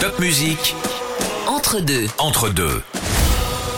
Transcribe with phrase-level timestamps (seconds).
[0.00, 0.74] Top musique
[1.46, 2.82] Entre deux, entre deux.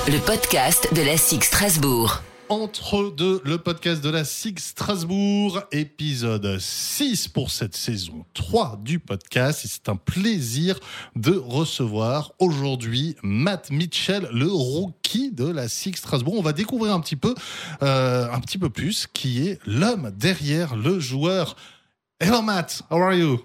[0.06, 2.22] le podcast de la SIG Strasbourg.
[2.48, 8.98] Entre deux, le podcast de la SIG Strasbourg, épisode 6 pour cette saison 3 du
[9.00, 9.64] podcast.
[9.64, 10.78] Et c'est un plaisir
[11.16, 16.36] de recevoir aujourd'hui Matt Mitchell, le rookie de la SIG Strasbourg.
[16.38, 17.34] On va découvrir un petit peu,
[17.82, 21.56] euh, un petit peu plus qui est l'homme derrière le joueur.
[22.20, 23.40] Hello Matt, how are you?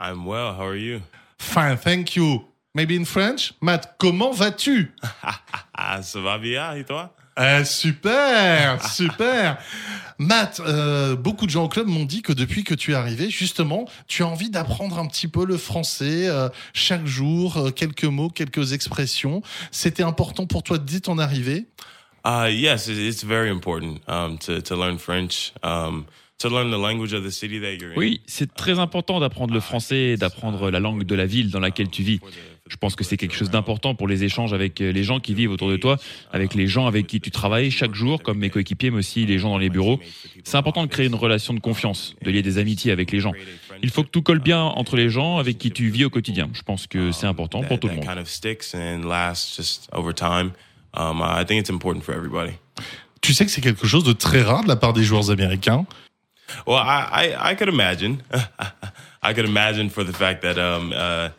[0.00, 0.54] I'm well.
[0.58, 1.00] How are you?
[1.38, 2.44] Fine, thank you.
[2.74, 3.54] Maybe in French?
[3.60, 4.92] Matt, comment vas-tu?
[5.78, 7.14] Ah, ça va bien et toi?
[7.38, 9.58] Eh, super, super.
[10.18, 13.28] Matt, euh, beaucoup de gens au club m'ont dit que depuis que tu es arrivé,
[13.28, 18.04] justement, tu as envie d'apprendre un petit peu le français euh, chaque jour, euh, quelques
[18.04, 19.42] mots, quelques expressions.
[19.70, 21.66] C'était important pour toi dès ton arrivée?
[22.24, 26.06] Uh, yes, it- it's very important um, to, to learn French, um,
[26.38, 27.98] to learn the language of the city that you're in.
[27.98, 31.60] Oui, c'est très important d'apprendre le français et d'apprendre la langue de la ville dans
[31.60, 32.20] laquelle tu vis.
[32.68, 35.34] Je pense que c'est quelque chose d'important pour les échanges avec euh, les gens qui
[35.34, 35.98] vivent autour de toi,
[36.32, 39.38] avec les gens avec qui tu travailles chaque jour, comme mes coéquipiers, mais aussi les
[39.38, 40.00] gens dans les bureaux.
[40.44, 43.32] C'est important de créer une relation de confiance, de lier des amitiés avec les gens.
[43.82, 46.50] Il faut que tout colle bien entre les gens avec qui tu vis au quotidien.
[46.52, 48.04] Je pense que c'est important pour that, tout le monde.
[50.98, 52.52] Um, I think it's important for everybody.
[53.20, 55.84] Tu sais que c'est quelque chose de très rare de la part des joueurs américains.
[56.66, 58.22] Well, I, I, I could imagine.
[59.22, 61.30] I could imagine for the fact that um, uh,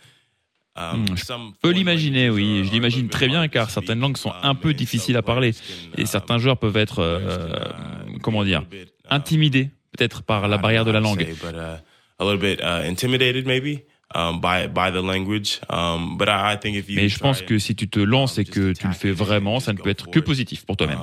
[0.75, 2.63] um, some Je peux l'imaginer, oui.
[2.65, 5.53] Je l'imagine très bien car certaines langues sont un peu difficiles à parler
[5.97, 7.47] et certains joueurs peuvent être, euh,
[8.21, 8.63] comment dire,
[9.09, 11.21] intimidés peut-être par la barrière de la langue.
[11.21, 11.55] Say, but
[12.19, 13.83] a little bit intimidated maybe
[14.15, 15.59] um, by by the language.
[15.69, 18.37] Um, but I, I think if you Mais je pense que si tu te lances
[18.37, 20.99] et que tu le fais vraiment, ça ne peut être que it, positif pour toi-même.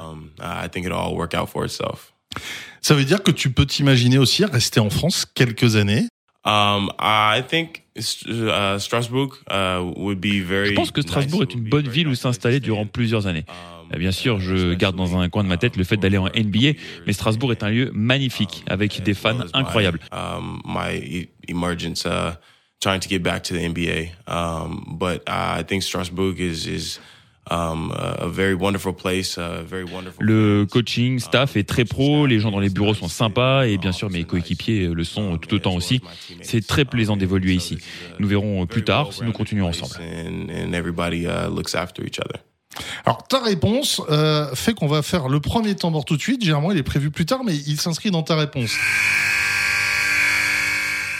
[2.84, 2.88] Um.
[2.88, 6.06] Ça veut dire que tu peux t'imaginer aussi rester en France quelques années?
[6.44, 10.68] Um, I think uh, Strasbourg uh, would be very.
[10.68, 11.48] Je pense que Strasbourg nice.
[11.50, 13.44] est une bonne very ville où s'installer stay durant plusieurs années.
[13.48, 16.18] Um, Eh Bien sûr, je garde dans un coin de ma tête le fait d'aller
[16.18, 20.00] en NBA, mais Strasbourg est un lieu magnifique avec des fans incroyables.
[20.12, 22.32] Um, my e- emergence, uh,
[22.80, 24.10] trying to get back to the NBA.
[24.26, 26.98] Um, but I think Strasbourg is is
[27.50, 30.24] um, a a very wonderful place, a very wonderful.
[30.24, 33.92] Le coaching staff est très pro, les gens dans les bureaux sont sympas et bien
[33.92, 36.00] sûr mes coéquipiers le sont tout autant aussi.
[36.42, 37.78] C'est très plaisant d'évoluer ici.
[38.18, 39.94] Nous verrons plus tard si nous continuons ensemble.
[40.00, 42.40] And, and everybody uh, looks after each other.
[43.04, 46.42] Alors ta réponse euh, fait qu'on va faire le premier temps mort tout de suite.
[46.42, 48.72] Généralement, il est prévu plus tard, mais il s'inscrit dans ta réponse.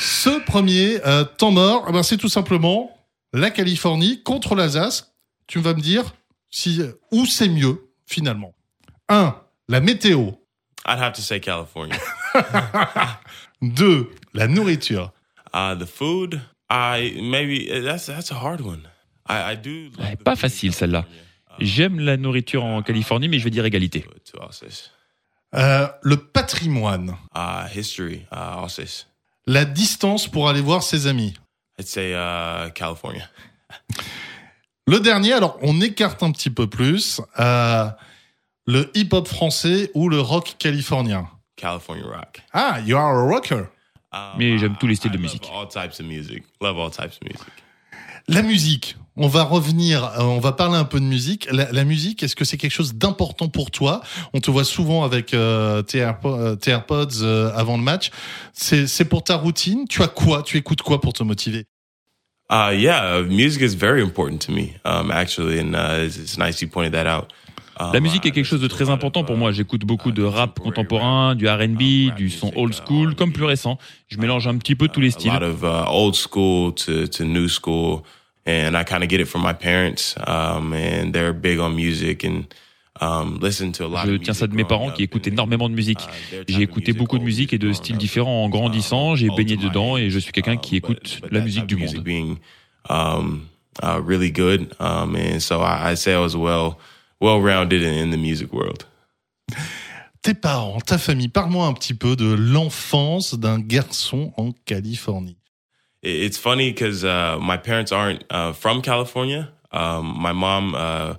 [0.01, 2.91] Ce premier euh, temps mort, eh ben, c'est tout simplement
[3.33, 5.14] la Californie contre l'Alsace.
[5.47, 6.15] Tu vas me dire
[6.51, 8.55] si où c'est mieux finalement.
[9.09, 9.35] 1.
[9.69, 10.33] La météo.
[10.87, 11.97] I'd have to say California.
[13.63, 14.11] 2.
[14.35, 15.13] La nourriture.
[15.53, 18.89] Uh, the food, I maybe uh, that's that's a hard one.
[19.27, 19.91] I, I do.
[19.91, 21.03] the pas food in facile celle-là.
[21.03, 21.25] California.
[21.61, 24.05] J'aime la nourriture en Californie, mais je vais dire égalité.
[25.55, 27.17] Euh, le patrimoine.
[27.35, 28.67] Uh, history, uh.
[29.47, 31.35] La distance pour aller voir ses amis.
[31.79, 33.29] I'd say uh, California.
[34.87, 37.21] Le dernier, alors on écarte un petit peu plus.
[37.41, 37.89] euh,
[38.67, 41.29] le hip-hop français ou le rock californien?
[41.57, 42.43] California rock.
[42.53, 43.65] Ah, you are a rocker.
[44.13, 45.51] Um, Mais j'aime tous les styles I de love musique.
[45.55, 46.45] All types of music.
[46.61, 47.47] Love all types of music.
[48.29, 48.97] La musique.
[49.17, 51.47] On va revenir, euh, on va parler un peu de musique.
[51.53, 54.03] La, la musique, est-ce que c'est quelque chose d'important pour toi?
[54.33, 58.11] On te voit souvent avec euh, tes, Airpo- euh, tes AirPods euh, avant le match.
[58.53, 59.87] C'est c'est pour ta routine?
[59.89, 60.43] Tu as quoi?
[60.43, 61.67] Tu écoutes quoi pour te motiver?
[62.51, 66.37] Uh, yeah, uh, music is very important to me, um, actually, and uh, it's, it's
[66.37, 67.33] nice you pointed that out.
[67.77, 69.51] Um, La musique est quelque chose de très lot important pour uh, moi.
[69.51, 73.45] J'écoute beaucoup de uh, rap contemporain, du R&B, du son old uh, school, comme plus
[73.45, 73.79] récent.
[74.09, 75.33] Je mélange un petit peu tous les styles.
[75.33, 78.05] lot of uh, old school to, to new school,
[78.47, 82.25] and I kind of get it from my parents, um, and they're big on music
[82.25, 82.45] and
[83.01, 85.33] um, listen to a lot Je of tiens ça de mes parents qui écoutent and,
[85.33, 86.01] énormément de musique.
[86.33, 88.49] uh, J'ai of écouté music, beaucoup de musique et de growing styles up, différents en
[88.49, 89.17] grandissant.
[89.17, 92.03] J'ai baigné dedans et je suis quelqu'un qui écoute la musique du monde.
[92.03, 92.37] being
[93.83, 96.77] uh, really good, and so I, I say I was well
[97.21, 98.87] well rounded in, in the music world.
[100.23, 105.37] Tes parents, ta famille, parle-moi un petit peu de l'enfance d'un garçon en Californie.
[106.03, 109.51] It- It's funny because uh, my parents aren't uh, from California.
[109.73, 111.15] Um, my mom uh,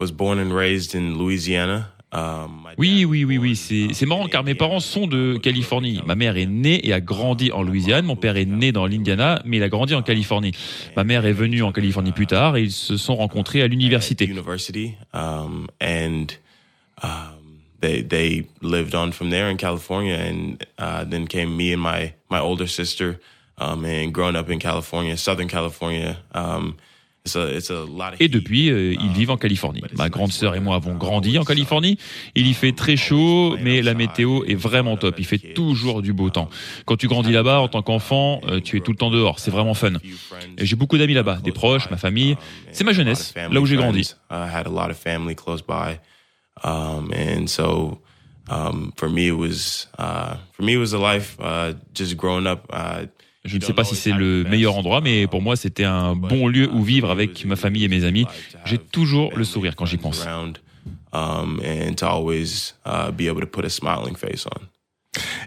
[0.00, 1.92] was born and raised in Louisiana.
[2.12, 6.00] Um, Oui, oui, oui, oui, c'est marrant car mes parents sont de Californie.
[6.06, 9.42] Ma mère est née et a grandi en Louisiane, mon père est né dans l'Indiana,
[9.44, 10.52] mais il a grandi en Californie.
[10.96, 14.24] Ma mère est venue en Californie plus tard et ils se sont rencontrés à l'université.
[14.24, 16.26] University, um, and
[17.02, 21.80] um, they they lived on from there in California, and uh, then came me and
[21.80, 23.20] my my older sister
[23.62, 26.78] Um, and growing up in California, Southern California, um,
[28.18, 29.82] Et depuis, euh, ils vivent en Californie.
[29.96, 31.98] Ma grande sœur et moi avons grandi en Californie.
[32.34, 35.16] Il y fait très chaud, mais la météo est vraiment top.
[35.18, 36.48] Il fait toujours du beau temps.
[36.86, 39.38] Quand tu grandis là-bas en tant qu'enfant, euh, tu es tout le temps dehors.
[39.38, 39.92] C'est vraiment fun.
[40.58, 42.36] J'ai beaucoup d'amis là-bas, des proches, ma famille.
[42.72, 44.14] C'est ma jeunesse, là où j'ai grandi.
[44.30, 45.98] I had a lot of family close by,
[46.64, 48.00] um, and so
[48.48, 52.46] um, for me it was uh, for me it was a life uh, just growing
[52.46, 52.66] up.
[53.44, 56.46] Je ne sais pas si c'est le meilleur endroit, mais pour moi, c'était un bon
[56.48, 58.26] lieu où vivre avec ma famille et mes amis.
[58.64, 60.26] J'ai toujours le sourire quand j'y pense.
[61.12, 61.92] um, uh.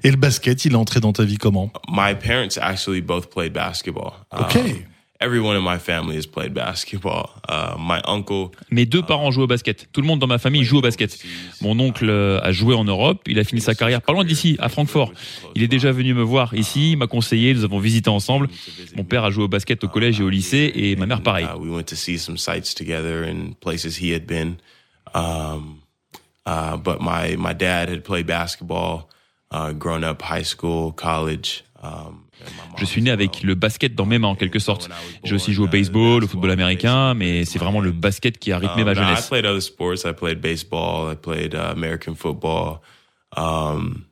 [0.03, 1.71] Et le basket, il est entré dans ta vie comment?
[1.87, 4.13] My parents actually both played basketball.
[4.31, 4.85] Okay.
[5.23, 7.29] Everyone in my family has played basketball.
[7.47, 9.87] Uh, my uncle Mes deux parents jouent au basket.
[9.93, 11.17] Tout le monde dans ma famille joue au basket.
[11.61, 13.21] Mon oncle euh, a joué en Europe.
[13.25, 15.13] Il a fini sa carrière pas loin d'ici, à Francfort.
[15.55, 18.49] Il est déjà venu me voir ici, il m'a conseillé, nous avons visité ensemble.
[18.97, 21.45] Mon père a joué au basket au collège et au lycée, et ma mère pareil.
[21.45, 24.57] Uh, we went to see some sites together and places he had been.
[25.13, 25.79] Um,
[26.45, 29.07] uh, but my my dad had played basketball,
[29.51, 31.63] uh, grown up, high school, college.
[31.81, 32.22] Um,
[32.77, 34.89] Je suis né avec le basket dans mes mains en quelque sorte.
[35.23, 38.57] J'ai aussi joué au baseball, au football américain, mais c'est vraiment le basket qui a
[38.57, 39.27] rythmé ma Um, I jeunesse.
[41.21, 42.81] played uh, American football.
[43.37, 44.05] Um,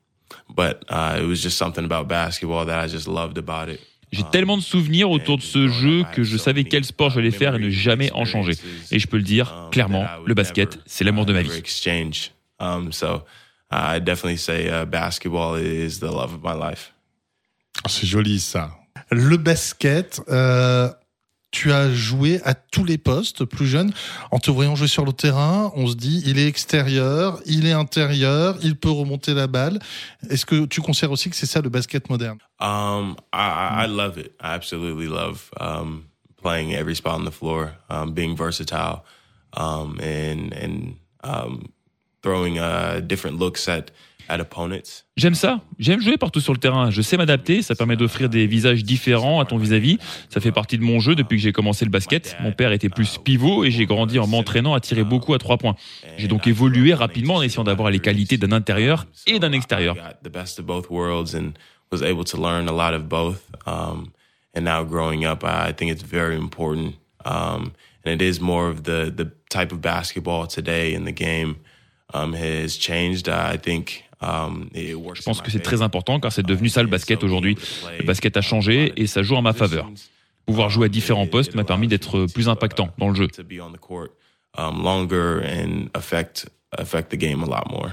[0.55, 3.79] but uh, it was just something about basketball that I just loved about it.
[4.11, 7.55] J'ai tellement de souvenirs autour de ce jeu que je savais quel sport j'allais faire
[7.55, 8.53] et ne jamais en changer.
[8.91, 11.51] Et je peux le dire clairement, le basket, c'est l'amour de ma vie.
[11.57, 12.31] exchange.
[12.59, 13.23] Um, so
[13.71, 16.91] I definitely say uh, basketball is the love of my life.
[17.87, 18.71] C'est joli ça.
[19.09, 20.89] Le basket, euh,
[21.51, 23.91] tu as joué à tous les postes plus jeune.
[24.31, 27.73] En te voyant jouer sur le terrain, on se dit il est extérieur, il est
[27.73, 29.79] intérieur, il peut remonter la balle.
[30.29, 32.37] Est-ce que tu considères aussi que c'est ça le basket moderne?
[32.59, 34.33] Um, I, I I love it.
[34.41, 36.05] I absolutely love um,
[36.41, 39.03] playing every spot on the floor, um, being versatile,
[39.57, 41.63] um, and and um,
[42.21, 43.91] throwing uh, different looks at
[44.29, 45.03] at opponents?
[45.17, 45.61] J'aime ça.
[45.77, 46.89] J'aime jouer partout sur le terrain.
[46.89, 47.61] Je sais m'adapter.
[47.61, 49.97] Ça permet d'offrir des visages différents à ton vis-à-vis.
[50.29, 52.37] Ça fait partie de mon jeu depuis que j'ai commencé le basket.
[52.41, 55.57] Mon père était plus pivot et j'ai grandi en m'entraînant à tirer beaucoup à trois
[55.57, 55.75] points.
[56.17, 59.95] J'ai donc évolué rapidement en essayant d'avoir les qualités d'un intérieur et d'un extérieur.
[59.97, 61.53] I got the best of both worlds and
[61.91, 63.41] was able to learn a lot of both.
[63.65, 66.95] And now growing up, I think it's very important.
[67.25, 67.73] Um,
[68.03, 71.57] and it is more of the the type of basketball today in the game
[72.13, 73.27] um, has changed.
[73.27, 74.05] I think.
[74.23, 77.23] Um, it works Je pense que c'est très important car c'est devenu ça le basket
[77.23, 77.57] aujourd'hui.
[77.97, 79.89] Le basket a changé et ça joue en ma faveur.
[80.45, 83.27] Pouvoir jouer à différents postes m'a permis d'être plus impactant dans le jeu.
[83.29, 84.09] To be on the court
[84.57, 86.47] um, longer and affect
[86.77, 87.91] affect the game a lot more.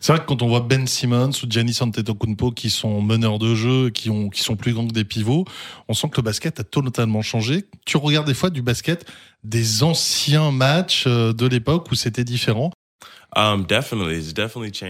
[0.00, 3.54] C'est vrai que quand on voit Ben Simmons ou Giannis Antetokounmpo qui sont meneurs de
[3.54, 5.44] jeu, qui ont qui sont plus grands que des pivots,
[5.88, 7.64] on sent que le basket a totalement changé.
[7.86, 9.06] Tu regardes des fois du basket
[9.42, 12.70] des anciens matchs euh, de l'époque où c'était différent.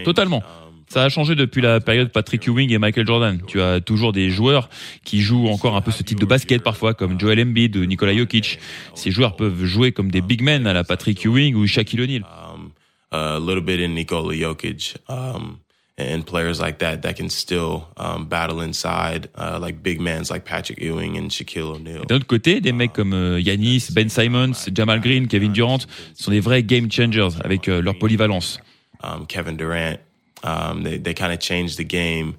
[0.05, 0.39] Totalement.
[0.39, 3.41] Um, Ça a changé depuis la période Patrick Ewing et Michael Jordan.
[3.47, 4.69] Tu as toujours des joueurs
[5.05, 8.17] qui jouent encore un peu ce type de basket parfois, comme Joel Embiid ou Nikola
[8.17, 8.59] Jokic.
[8.95, 12.25] Ces joueurs peuvent jouer comme des big men à la Patrick Ewing ou Shaquille O'Neal.
[16.01, 18.61] A little bit in Nikola Jokic, and players like that that can still um, battle
[18.61, 22.05] inside, uh, like big men like Patrick Ewing and Shaquille O'Neal.
[22.05, 26.31] D'un autre côté, des mecs comme euh, Yanis, Ben Simons, Jamal Green, Kevin Durant sont
[26.31, 28.59] des vrais game changers avec euh, leur polyvalence.
[29.03, 29.99] Um, Kevin Durant,
[30.45, 32.35] um, they they kind of changed the game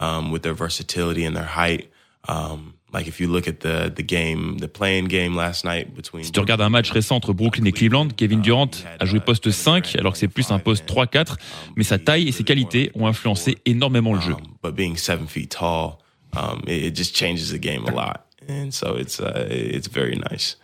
[0.00, 1.90] um, with their versatility and their height.
[2.28, 6.24] Um, like if you look at the the game, the playing game last night between.
[6.24, 9.50] Si tu regardes un match récent entre Brooklyn et Cleveland, Kevin Durant a joué poste
[9.50, 11.36] 5 alors que c'est plus un poste 3-4,
[11.76, 14.32] mais sa taille et ses qualités ont influencé énormément le jeu.
[14.32, 15.98] Um, but being seven feet tall,
[16.36, 20.16] um, it, it just changes the game a lot, and so it's uh, it's very
[20.30, 20.56] nice.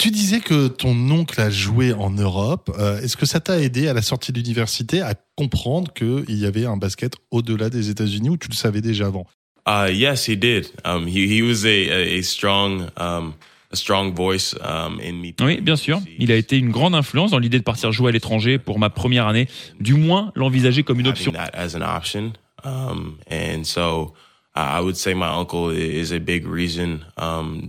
[0.00, 2.74] Tu disais que ton oncle a joué en Europe.
[2.78, 6.46] Euh, Est-ce que ça t'a aidé à la sortie de l'université à comprendre qu'il y
[6.46, 9.26] avait un basket au-delà des États-Unis ou tu le savais déjà avant?
[9.70, 10.72] Uh, yes, he did.
[10.84, 13.34] Um, he he was a a, a strong um,
[13.70, 15.32] a strong voice um, in me.
[15.40, 16.00] Oui, bien sûr.
[16.18, 18.90] Il a été une grande influence dans l'idée de partir jouer à l'étranger pour ma
[18.90, 19.46] première année,
[19.78, 21.30] du moins l'envisager comme une option.
[21.32, 22.32] that as an option.
[22.64, 24.14] And so
[24.56, 27.04] I I would say my uncle is a big reason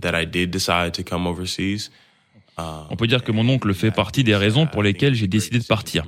[0.00, 1.90] that I did decide to come overseas.
[2.58, 5.64] On peut dire que mon oncle fait partie des raisons pour lesquelles j'ai décidé de
[5.64, 6.04] partir.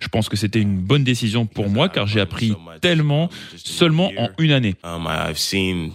[0.00, 4.28] Je pense que c'était une bonne décision pour moi car j'ai appris tellement seulement en
[4.38, 4.74] une année.
[4.84, 5.92] Um, um,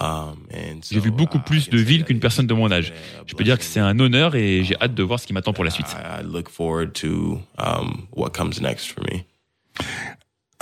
[0.00, 2.92] um, J'ai vu beaucoup I plus de villes qu'une personne de mon âge.
[3.26, 5.52] Je peux dire que c'est un honneur et j'ai hâte de voir ce qui m'attend
[5.52, 5.94] pour la suite.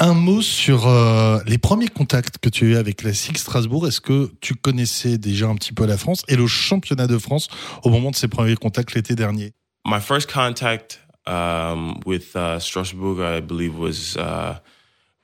[0.00, 3.84] Un mot sur euh, les premiers contacts que tu as eu avec la SIG Strasbourg.
[3.88, 7.48] Est-ce que tu connaissais déjà un petit peu la France et le championnat de France
[7.82, 9.54] au moment de ces premiers contacts l'été dernier?
[9.84, 14.60] My first contact um, with uh, Strasbourg, I believe, was uh,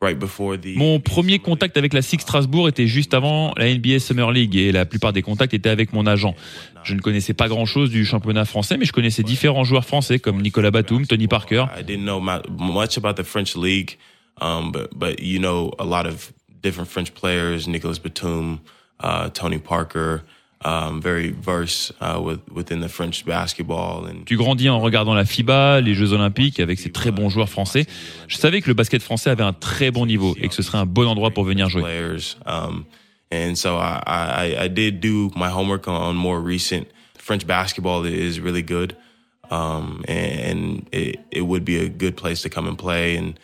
[0.02, 0.76] right before the.
[0.76, 4.72] Mon premier contact avec la SIG Strasbourg était juste avant la NBA Summer League et
[4.72, 6.34] la plupart des contacts étaient avec mon agent.
[6.82, 10.42] Je ne connaissais pas grand-chose du championnat français, mais je connaissais différents joueurs français comme
[10.42, 11.66] Nicolas Batum, Tony Parker.
[11.78, 13.98] I didn't know much about the French league,
[14.40, 18.60] um, but but you know a lot of different French players: Nicolas Batum,
[19.00, 20.22] uh, Tony Parker.
[20.66, 25.26] Um, very verse uh, with, within the French basketball and Tu grandis en regardant la
[25.26, 27.84] FIBA, les Jeux Olympiques avec ces très bons joueurs français.
[28.28, 30.78] Je savais que le basket français avait un très bon niveau et que ce serait
[30.78, 31.82] un bon endroit pour venir jouer.
[31.82, 32.36] players.
[32.46, 32.86] Um,
[33.30, 36.86] and so I, I, I did do my homework on, more recent
[37.18, 38.96] French basketball is really good.
[39.50, 43.16] Um, and it, it would be a good place to come and play.
[43.16, 43.38] And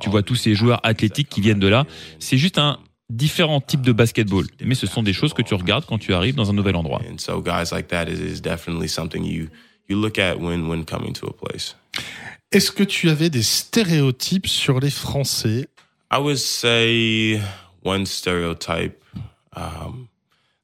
[0.00, 1.84] Tu vois tous ces joueurs athlétiques qui viennent de là.
[2.18, 2.78] C'est juste un
[3.10, 6.34] différent type de basketball, mais ce sont des choses que tu regardes quand tu arrives
[6.34, 7.02] dans un nouvel endroit.
[7.10, 9.48] and so guys like that is, is definitely something you,
[9.88, 11.76] you look at when, when coming to a place.
[12.50, 15.68] Est-ce que tu avais des stéréotypes sur les Français?
[16.10, 17.40] I would say
[17.84, 19.02] one stereotype
[19.54, 20.08] um,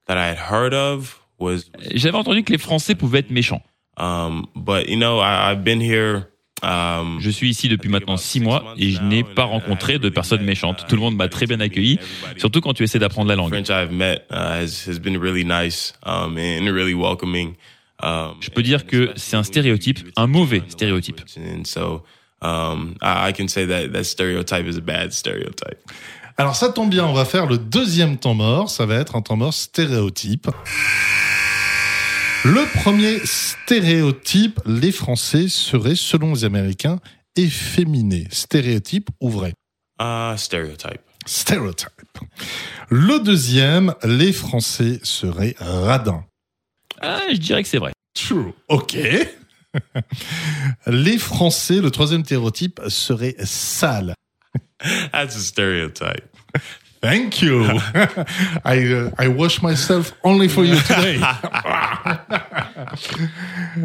[0.07, 3.63] that I had heard of was, J'avais entendu que les Français pouvaient être méchants.
[3.99, 6.29] um, but you know, I, I've been here.
[6.63, 10.43] Um, Je suis ici depuis maintenant six mois et je n'ai pas rencontré de personnes
[10.43, 10.85] méchantes.
[10.89, 11.99] Tout le monde m'a très bien accueilli,
[12.37, 13.49] surtout quand tu essaies d'apprendre la langue.
[13.49, 17.55] French I've met uh, has, has been really nice um, and really welcoming.
[18.03, 21.21] Um, Je peux dire que c'est un stéréotype, un mauvais stéréotype.
[21.39, 22.05] And so
[22.43, 25.79] um, I, I can say that that stereotype is a bad stereotype.
[26.37, 28.71] Alors ça tombe bien, on va faire le deuxième temps mort.
[28.71, 30.49] Ça va être un temps mort stéréotype.
[32.43, 36.99] Le premier stéréotype, les Français seraient, selon les Américains,
[37.37, 38.29] efféminés.
[38.31, 39.53] Stéréotype ou vrai?
[40.01, 41.03] Uh, stereotype.
[41.27, 41.91] Stéréotype.
[42.89, 46.25] Le deuxième, les Français seraient radins.
[47.03, 47.93] Ah, je dirais que c'est vrai.
[48.15, 48.55] True.
[48.69, 48.97] Ok.
[50.87, 54.15] Les Français, le troisième stéréotype, seraient sales.
[55.13, 56.25] That's a stereotype.
[57.03, 57.65] Thank you.
[58.65, 61.19] I uh, I wash myself only for you today.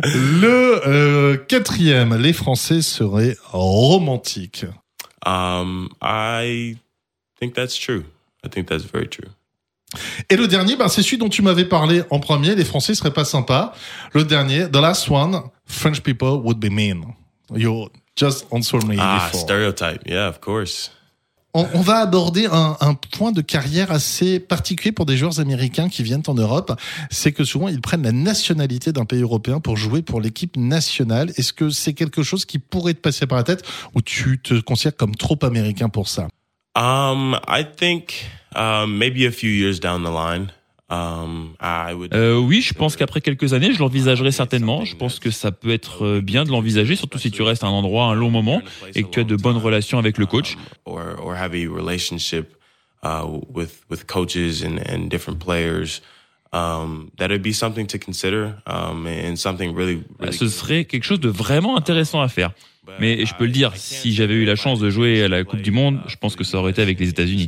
[0.03, 4.65] Le euh, quatrième, les Français seraient romantiques.
[5.25, 6.77] Um, I
[7.39, 8.03] think that's true.
[8.43, 9.29] I think that's very true.
[10.29, 12.53] Et le dernier, ben, c'est celui dont tu m'avais parlé en premier.
[12.55, 13.73] Les Français seraient pas sympas.
[14.13, 17.13] Le dernier, the last one, French people would be mean.
[17.53, 19.41] You just answered me Ah, before.
[19.41, 20.01] stereotype.
[20.05, 20.91] Yeah, of course.
[21.57, 25.87] On, on va aborder un, un point de carrière assez particulier pour des joueurs américains
[25.87, 26.77] qui viennent en Europe.
[27.09, 31.31] C'est que souvent, ils prennent la nationalité d'un pays européen pour jouer pour l'équipe nationale.
[31.37, 34.59] Est-ce que c'est quelque chose qui pourrait te passer par la tête ou tu te
[34.59, 36.27] considères comme trop américain pour ça?
[36.75, 40.51] Um, I think um, maybe a few years down the line.
[40.91, 44.85] Euh, oui, je pense qu'après quelques années, je l'envisagerai certainement.
[44.85, 47.67] Je pense que ça peut être euh, bien de l'envisager, surtout si tu restes à
[47.67, 48.61] un endroit un long moment
[48.93, 50.57] et que tu as de bonnes relations avec le coach.
[50.85, 52.53] or or have a relationship
[53.53, 56.01] with with coaches and and different players.
[56.51, 61.29] That would be something to consider, and something really, really Ce serait quelque chose de
[61.29, 62.51] vraiment intéressant à faire.
[62.99, 65.61] Mais je peux le dire, si j'avais eu la chance de jouer à la Coupe
[65.61, 67.47] du Monde, je pense que ça aurait été avec les États-Unis.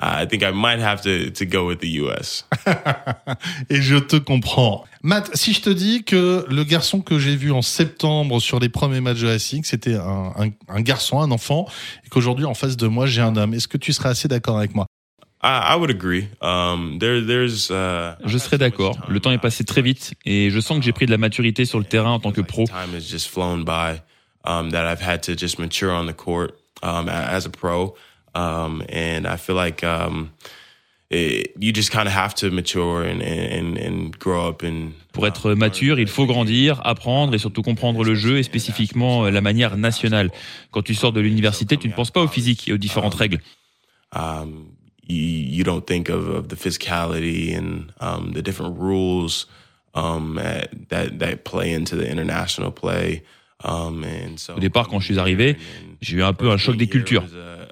[0.00, 0.22] Games.
[0.22, 2.44] I, think I might have to to go with the U.S.
[3.70, 4.84] Et je te comprends.
[5.02, 8.68] Matt, si je te dis que le garçon que j'ai vu en septembre sur les
[8.68, 11.66] premiers matchs de la SIG, c'était un, un, un garçon, un enfant,
[12.04, 14.58] et qu'aujourd'hui en face de moi j'ai un homme, est-ce que tu serais assez d'accord
[14.58, 14.86] avec moi?
[15.42, 16.28] I, I would agree.
[16.42, 17.70] Um, there, there's.
[17.70, 18.98] Uh, Je serais d'accord.
[19.08, 21.64] Le temps est passé très vite et je sens que j'ai pris de la maturité
[21.64, 22.66] sur le terrain en tant que pro.
[22.66, 24.02] Time has just flown by.
[24.44, 27.94] Um, that I've had to just mature on the court um, as a pro,
[28.34, 30.30] um, and I feel like um,
[31.10, 34.92] it, you just kind of have to mature and, and and grow up and.
[35.12, 39.30] Pour être mature, il faut grandir, apprendre et surtout comprendre le jeu et spécifiquement euh,
[39.30, 40.30] la manière nationale.
[40.70, 43.40] Quand tu sors de l'université, tu ne penses pas au physique et aux différentes règles.
[44.12, 49.46] um, you, you don't think of, of the physicality and um, the different rules
[49.94, 53.22] um, that that play into the international play.
[53.62, 55.56] Um, and so, Au départ, quand je suis arrivé,
[56.00, 57.24] j'ai eu un peu un choc des cultures.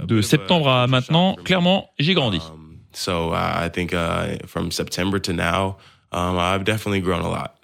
[0.05, 2.39] De septembre à maintenant, clairement, j'ai grandi.
[2.39, 5.77] Um, so I I think uh, from September to now,
[6.13, 7.55] um, I've definitely grown a lot.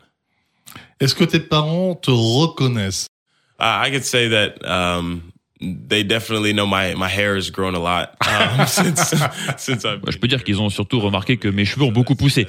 [1.01, 3.07] Est-ce que tes parents te reconnaissent?
[3.61, 5.33] I I could say that um,
[5.89, 9.15] they definitely know my my hair has grown a lot um, since
[9.57, 10.01] since I've.
[10.09, 12.47] Je peux dire qu'ils ont surtout remarqué que mes cheveux ont beaucoup poussé.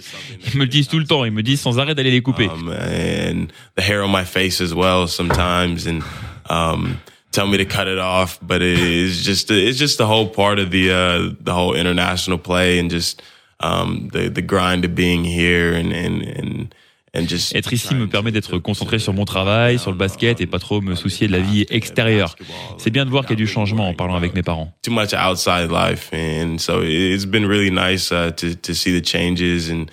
[0.54, 2.48] Ils me le disent tout le temps, ils me disent sans arrêt d'aller les couper.
[2.48, 6.02] um, and the hair on my face as well sometimes and
[6.50, 6.98] um
[7.32, 10.58] tell me to cut it off, but it is just it's just the whole part
[10.60, 13.22] of the uh, the whole international play and just
[13.60, 16.76] um, the the grind of being here and and and.
[17.16, 20.82] Être ici me permet d'être concentré sur mon travail, sur le basket et pas trop
[20.82, 22.36] me soucier de la vie extérieure.
[22.78, 24.72] C'est bien de voir qu'il y a du changement en parlant avec mes parents.
[24.84, 29.04] too much outside life, and so it's been really nice uh, to to see the
[29.04, 29.88] changes and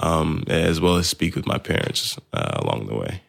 [0.00, 3.20] um, as well as speak with my parents uh, along the way.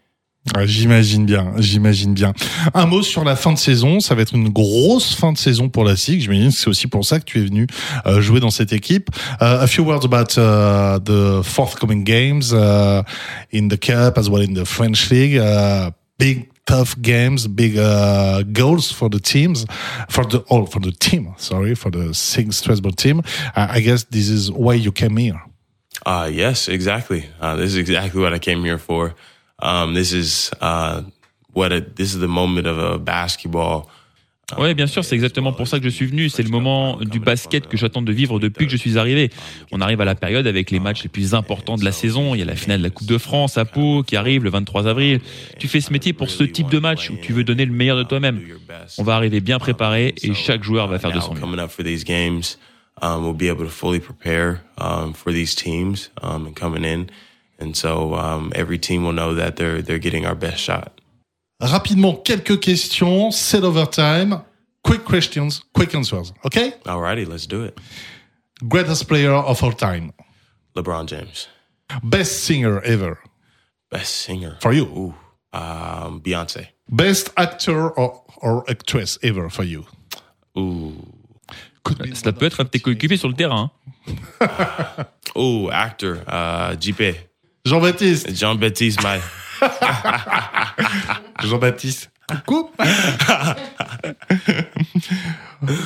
[0.56, 2.34] Ah, J'imagine bien, j'imagine bien.
[2.74, 5.70] Un mot sur la fin de saison, ça va être une grosse fin de saison
[5.70, 6.22] pour la SIG.
[6.22, 7.68] J'imagine que c'est aussi pour ça que tu es venu
[8.06, 9.10] euh, jouer dans cette équipe.
[9.41, 13.03] Uh, a few words about uh, the forthcoming games uh,
[13.53, 15.38] in the Cup as well in the French League.
[15.38, 19.65] Uh, big tough games, big uh, goals for the teams,
[20.10, 21.34] for the all for the team.
[21.38, 23.22] Sorry, for the SIG Strasbourg team.
[23.56, 25.41] Uh, I guess this is why you came here.
[26.06, 27.29] Uh, yes, exactly.
[27.39, 29.13] Uh, this is exactly what I came here for.
[29.62, 31.01] Um, this is uh,
[31.54, 33.88] what a, this is the moment of a basketball.
[34.58, 36.30] Ouais, bien sûr, c'est exactement pour ça que je suis venu.
[36.30, 39.30] C'est le moment du basket que j'attends de vivre depuis que je suis arrivé.
[39.72, 42.34] On arrive à la période avec les matchs les plus importants de la saison.
[42.34, 44.50] Il y a la finale de la Coupe de France à Pau qui arrive le
[44.50, 45.20] 23 avril.
[45.60, 47.98] Tu fais ce métier pour ce type de match où tu veux donner le meilleur
[47.98, 48.42] de toi-même.
[48.98, 51.42] On va arriver bien préparé et chaque joueur va faire de son mieux.
[57.60, 58.10] Coming up for these games, we'll be able to fully prepare for these teams and
[58.10, 60.60] coming in, and so um, every team will know that they're they're getting our best
[60.62, 61.01] shot.
[61.62, 63.32] Rapidement, quelques questions.
[63.36, 64.44] C'est overtime.
[64.84, 66.32] Quick questions, quick answers.
[66.46, 66.72] Okay?
[66.86, 67.78] Alrighty, let's do it.
[68.68, 70.13] Greatest player of all time.
[70.75, 71.48] LeBron James,
[72.04, 73.20] Best singer ever
[73.92, 74.86] best singer for you.
[74.86, 75.13] Ooh,
[75.54, 76.68] um, Beyonce.
[76.89, 79.86] Best actor or, or actress ever for you.
[80.58, 80.94] Ooh,
[81.84, 83.72] Could be Cela peut être un de tes coéquipiers sur le terrain.
[84.08, 85.06] hein.
[85.38, 86.24] ooh, actor.
[86.28, 87.16] Uh, JP,
[87.70, 88.34] Jean-Baptiste.
[88.36, 89.22] Jean-Baptiste, my
[91.44, 92.10] Jean-Baptiste.
[92.30, 92.70] Coucou.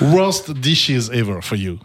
[0.01, 1.79] Worst dishes ever for you.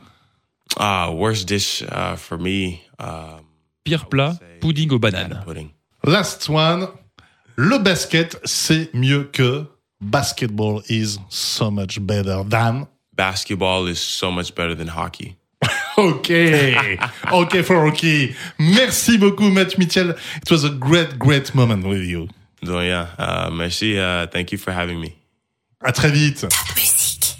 [0.77, 2.83] uh, worst dish uh, for me.
[2.99, 3.47] Um,
[3.85, 5.45] Pire plat, pudding aux banana bananes.
[5.45, 5.71] pudding.
[6.05, 6.89] Last one.
[7.57, 9.67] Le basket, c'est mieux que
[10.01, 12.87] basketball is so much better than.
[13.15, 15.37] Basketball is so much better than hockey.
[15.99, 16.31] Ok,
[17.33, 18.33] ok for Rocky.
[18.57, 20.11] Merci beaucoup, Matt Mitchell.
[20.37, 22.29] It was a great, great moment with you.
[22.65, 23.99] So yeah, uh, merci.
[23.99, 25.17] Uh, thank you for having me.
[25.83, 26.47] À très vite.
[26.77, 27.38] Musique.